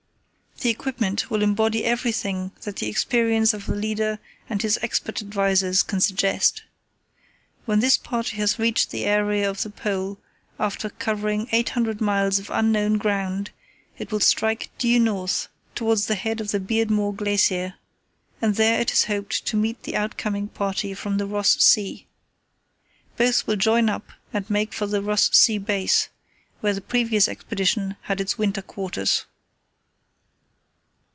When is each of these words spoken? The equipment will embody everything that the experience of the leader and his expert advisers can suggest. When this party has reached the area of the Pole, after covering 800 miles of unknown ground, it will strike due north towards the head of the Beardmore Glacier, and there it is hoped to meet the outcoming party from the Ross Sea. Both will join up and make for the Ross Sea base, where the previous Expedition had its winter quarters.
The 0.61 0.69
equipment 0.69 1.31
will 1.31 1.41
embody 1.41 1.83
everything 1.85 2.51
that 2.61 2.75
the 2.75 2.87
experience 2.87 3.51
of 3.51 3.65
the 3.65 3.73
leader 3.73 4.19
and 4.47 4.61
his 4.61 4.77
expert 4.83 5.19
advisers 5.19 5.81
can 5.81 5.99
suggest. 5.99 6.61
When 7.65 7.79
this 7.79 7.97
party 7.97 8.37
has 8.37 8.59
reached 8.59 8.91
the 8.91 9.05
area 9.05 9.49
of 9.49 9.63
the 9.63 9.71
Pole, 9.71 10.19
after 10.59 10.91
covering 10.91 11.47
800 11.51 11.99
miles 11.99 12.37
of 12.37 12.51
unknown 12.51 12.99
ground, 12.99 13.49
it 13.97 14.11
will 14.11 14.19
strike 14.19 14.69
due 14.77 14.99
north 14.99 15.47
towards 15.73 16.05
the 16.05 16.13
head 16.13 16.39
of 16.39 16.51
the 16.51 16.59
Beardmore 16.59 17.15
Glacier, 17.17 17.73
and 18.39 18.53
there 18.55 18.79
it 18.79 18.91
is 18.93 19.05
hoped 19.05 19.43
to 19.47 19.57
meet 19.57 19.81
the 19.81 19.95
outcoming 19.95 20.47
party 20.47 20.93
from 20.93 21.17
the 21.17 21.25
Ross 21.25 21.59
Sea. 21.59 22.05
Both 23.17 23.47
will 23.47 23.55
join 23.55 23.89
up 23.89 24.11
and 24.31 24.47
make 24.47 24.73
for 24.75 24.85
the 24.85 25.01
Ross 25.01 25.31
Sea 25.35 25.57
base, 25.57 26.09
where 26.59 26.75
the 26.75 26.81
previous 26.81 27.27
Expedition 27.27 27.95
had 28.03 28.21
its 28.21 28.37
winter 28.37 28.61
quarters. 28.61 29.25